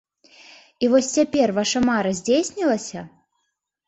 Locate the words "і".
0.85-0.87